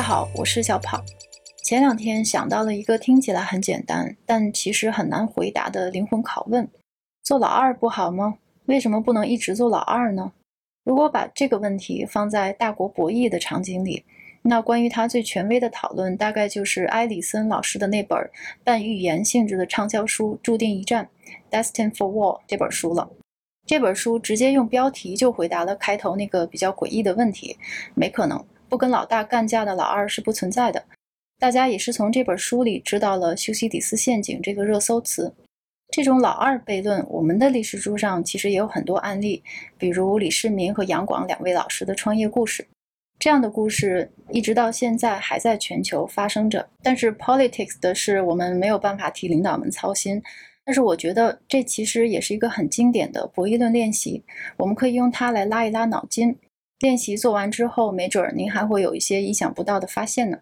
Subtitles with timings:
[0.00, 1.04] 大家好，我是小跑。
[1.62, 6.66] 前两天想到了一个听起来很简单，但其实很难回答的灵魂拷问：
[7.22, 8.38] 做老二不好吗？
[8.64, 10.32] 为什么不能一直做老二呢？
[10.84, 14.02] 如果把这个问题放在大国博弈的场景里，
[14.40, 18.18] 那关于它最权威的讨论，大概就是埃里森老师的那本
[18.64, 21.10] 半预言性质的畅销书《注定一战》
[21.54, 23.10] （Destined for War） 这本书了。
[23.66, 27.58] 这本书直接用标题就回答了开头那个比较诡异的问题：
[27.94, 30.84] 没可能不跟老大干架的老二是不存在的。
[31.38, 35.34] 大家也是从这本书里知道了“修昔底斯陷阱”这个热搜词。
[35.92, 39.42] 这种老二悖论，我们的历史书上其实也有很多案例，
[39.76, 42.64] 比如李世民和杨广两位老师的创业故事。
[43.18, 50.22] 这样的故事一直到现在还在全球发生着，但是 politics 的事我们没有办法替领导们操心。
[50.64, 54.22] 但是我觉得这其实也是一个很经典的博弈论练习，
[54.58, 56.36] 我们可以用它来拉一拉脑筋。
[56.80, 60.38] 练习做完之后，没准儿您还会有一些意想不到的发现呢。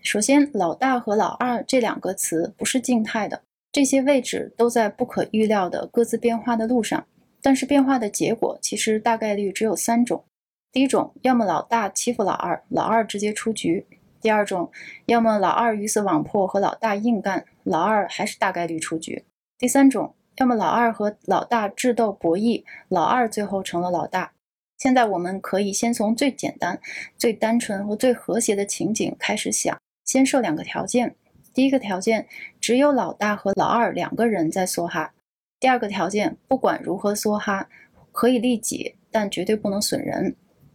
[0.00, 7.06] 首先，老大和老二这两个词不是静态的，这些位置都在不可预料的各自变化的路上，
[7.42, 10.24] 但是变化的结果其实大概率只有三种。
[10.72, 13.84] 第一种，要么老大欺负老二，老二直接出局；
[14.22, 14.72] 第二种，
[15.04, 19.24] 要么老二鱼死网破和老大硬干，老二还是大概率出局；
[19.58, 24.32] 第三种，要么老二和老大智斗博弈，老二最后成了老大。
[24.78, 26.80] 现在我们可以先从最简单、
[27.16, 31.14] 最单纯和最和谐的情景开始想，先设两个条件：
[31.54, 32.26] 第一个条件，
[32.60, 35.12] 只有老大和老二两个人在梭哈；
[35.60, 37.68] 第二个条件，不管如何梭哈，
[38.10, 40.34] 可以利己，但绝对不能损人。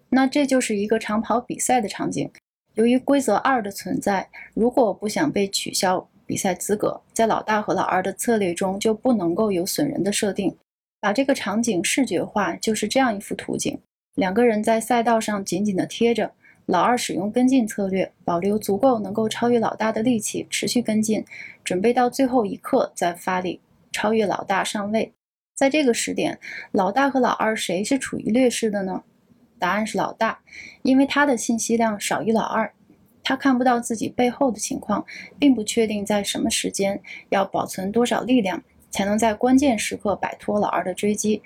[0.09, 2.31] 那这就是一个长跑比赛的场景。
[2.75, 10.55] 由于规则二的存在，如果不想被取消比赛资格，在老大和老二的策略中就不能够有损人的设定。
[11.07, 13.79] 把这个场景视觉化，就是这样一幅图景：
[14.15, 16.33] 两个人在赛道上紧紧地贴着，
[16.65, 21.23] 老二使用跟进策略，保留足够能够超越老大的力气，持续跟进，
[21.63, 23.61] 准备到最后一刻再发力
[23.93, 25.13] 超越老大上位。
[25.55, 26.39] 在这个时点，
[26.73, 29.03] 老大和老二谁是处于劣势的呢？
[29.57, 30.41] 答案是老大，
[30.81, 32.73] 因为他的信息量少于老二，
[33.23, 35.05] 他看不到自己背后的情况，
[35.39, 38.61] 并不确定在什么时间要保存多少力量，
[38.97, 41.39] 才能在关键时刻摆脱老二的追击。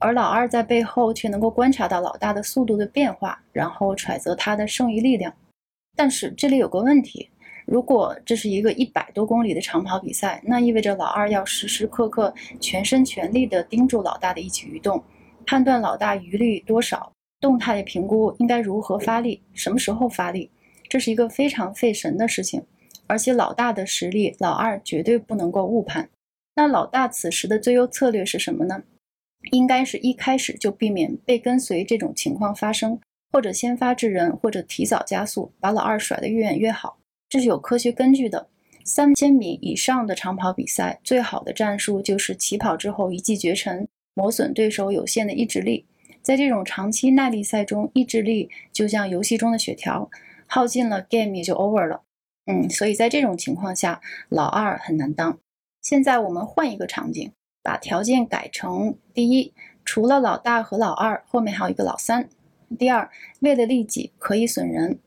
[0.00, 5.34] 而老二在背后却能够观察到老大的速度的变化，然后揣测他的剩余力量。
[5.96, 7.30] 但是这里有个问题：
[7.64, 15.02] 如果这是一个一百多公里的长跑比赛，那意味着老二要时时刻刻全身全力地盯住老大的一举一动，
[15.46, 17.10] 判断老大余力多少。
[17.40, 20.50] 动态评估应该如何发力，什么时候发力，
[20.86, 22.62] 这是一个非常费神的事情。
[23.06, 26.10] 而且老大的实力，老二绝对不能够误判。
[26.60, 28.82] 那老大此时的最优策略是什么呢？
[29.50, 33.00] 应该是一开始就避免被跟随这种情况发生，
[33.32, 36.98] 或者先发制人，或者提早加速，把老二甩得越远越好。
[37.30, 38.50] 这是有科学根据的。
[38.84, 45.86] 三千米以上的长跑比赛，最好的战术就是起跑之后一骑绝尘，磨损对手有限的意志力。
[46.20, 50.10] 在这种长期耐力赛中，意志力就像游戏中的血条，
[50.46, 52.02] 耗尽了，game 也就 over 了。
[52.44, 55.38] 嗯，所以在这种情况下，老二很难当。
[55.82, 57.32] 现在我们换一个场景，
[57.62, 59.54] 把条件改成：第一，
[59.84, 62.24] 除了老大和老二，后面还有一个老三；
[62.78, 63.10] 第二，
[63.40, 64.98] 为了利己可以损人。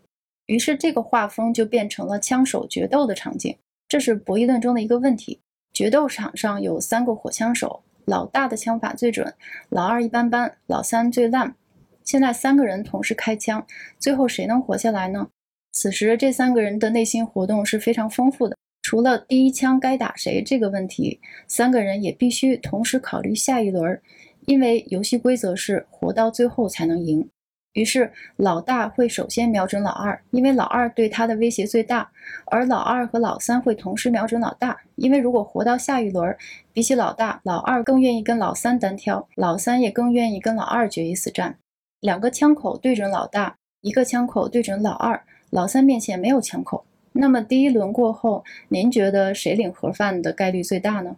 [0.48, 3.58] 于是这个画风就变成了枪手决斗的场景。
[3.88, 5.40] 这是博弈论中的一个问题：
[5.72, 7.84] 决斗场上有三个火枪手。
[8.06, 9.34] 老大的枪法最准，
[9.70, 11.56] 老二一般般，老三最烂。
[12.04, 13.66] 现在三个人同时开枪，
[13.98, 15.30] 最后谁能活下来呢？
[15.72, 18.58] 此时这三个人的内心活动是非常丰富的。
[18.94, 24.00] 除了第一枪该打谁这个问题，三个人也必须同时考虑下一轮，
[24.46, 27.28] 因为游戏规则是活到最后才能赢。
[27.74, 32.08] 于是，老大会首先瞄准老二，因为老二对他的威胁最大；
[32.52, 36.38] 而老二和老三会同时瞄准老大，因为如果活到下一轮，
[36.72, 41.58] 比起老大，老二更愿意跟老三单挑，老三也更愿意跟老二决一死战。
[42.00, 45.20] 两个枪口对准老大，一个枪口对准老二，
[45.50, 46.86] 老三面前没有枪口。
[47.14, 51.18] 那么第一轮过后，您觉得谁领盒饭的概率最大呢？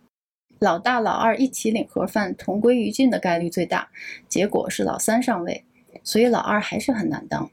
[0.59, 3.89] 老大、老二一起领盒饭，同归于尽的概率最大。
[4.29, 5.63] 结果是老三上位。
[6.03, 7.49] 所以老二还是很难当。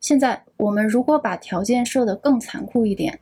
[0.00, 3.18] 现在我们如果把条件设得更残酷一点，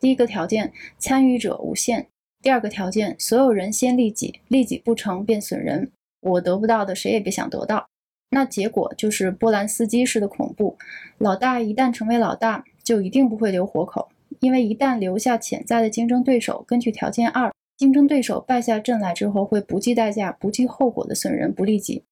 [0.00, 2.06] 第一个条件参与者无限，
[2.40, 5.90] 第二个条件所有人先利己，利己不成便损人，
[6.20, 7.88] 我得不到的谁也别想得到。
[8.30, 10.78] 那结果就是波兰斯基式的恐怖。
[11.18, 14.08] 老大一旦成为老大，就一定不会留活口，
[14.42, 22.02] 因为一旦留下潜在的竞争对手，根据条件二，竞争对手败下阵来之后会不计代价、不计后果的损人不利己。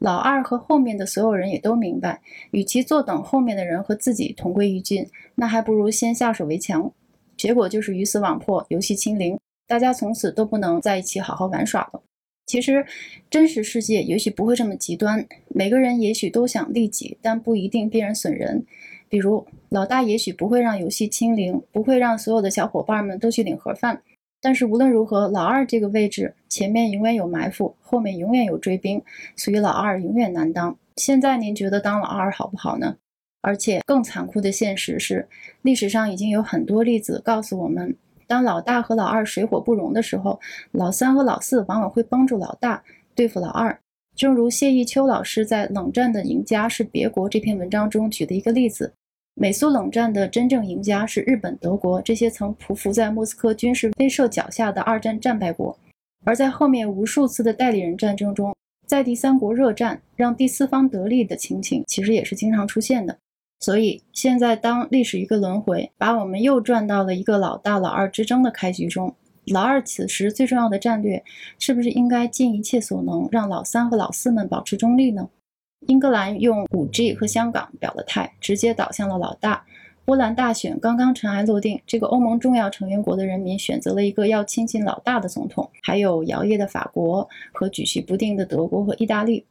[0.00, 2.20] 老二和后面的所有人也都明白，
[2.52, 5.04] 与其坐等后面的人和自己同归于尽，
[5.34, 6.92] 那还不如先下手为强。
[7.36, 12.00] 结果就是鱼死网破，游戏清零，大家从此都不能在一起好好玩耍了。
[12.46, 12.86] 其实，
[13.28, 18.64] 真实世界也许不会这么极端，每个人也许都想利己，但不一定必然损人。
[19.10, 24.00] 比如，老大也许不会让游戏清零，不会让所有的小伙伴们都去领盒饭。
[24.40, 29.02] 但是无论如何，老二这个位置前面永远有埋伏，后面永远有追兵，
[29.36, 30.78] 所以老二永远难当。
[30.96, 32.96] 现在您觉得当老二好不好呢？
[33.42, 35.28] 而且更残酷的现实是，
[35.62, 37.96] 历史上已经有很多例子告诉我们，
[38.28, 40.38] 当老大和老二水火不容的时候，
[40.70, 42.82] 老三和老四往往会帮助老大
[43.16, 43.76] 对付老二。
[44.14, 48.92] 正如谢逸秋老师在《冷战的赢家是别国》这篇文章中举的一个例子。
[49.34, 55.78] 美苏冷战的真正赢家是日本、德国这些曾匍匐在莫斯科军事威慑脚下的二战战败国，
[56.24, 58.54] 而在后面无数次的代理人战争中，
[58.86, 63.16] 在第三国热战让第四方得利的情形，其实也是经常出现的。
[63.60, 69.14] 所以现在，当历史一个轮回，把我们又转到了一个老大老二之争的开局中，
[69.46, 71.22] 老二此时最重要的战略，
[71.58, 75.28] 是不是应该尽一切所能让老三和老四们保持中立呢？
[75.86, 79.64] 英格兰用 5G 和香港表了态，直接倒向了老大。
[80.04, 85.70] 波兰大选刚刚尘埃落定，这个欧盟重要成员国的人民选择了一个要亲近老大的总统。
[85.82, 89.46] 还有摇曳的法国和举棋不定的德国和意大利，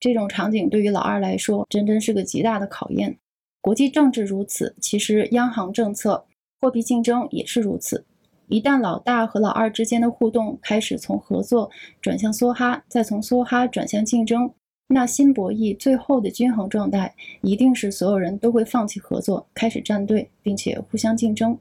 [0.00, 3.18] 这种场景对于老二来说，真真是个极大的考验。
[3.60, 6.24] 国际政治如此，其实央行政策、
[6.60, 8.06] 货币竞争也是如此。
[8.46, 11.70] 一旦老大和老二之间的互动开始从合作
[12.00, 14.50] 转向梭哈，再从梭哈转向竞争。
[14.88, 21.58] 那新博弈最后的均衡状态，一定是所有人都会放弃合作，开始站队，并且互相竞争。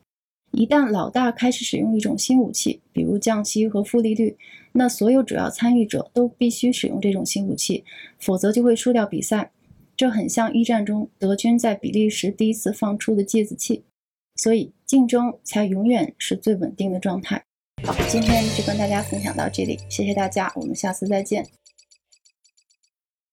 [0.51, 4.37] 一旦老大开始使用一种新武器，比如降息和负利率，
[4.71, 7.83] 那所有主要参与者都必须使用这种新武器，
[8.17, 9.51] 否则就会输掉比赛。
[9.97, 13.83] 这很像一战中德军在比利时第一次放出的芥子气。
[14.35, 17.43] 所以，竞争才永远是最稳定的状态。
[17.83, 21.45] 好，今天就跟大家分享到这里，谢谢大家，我们下次再见。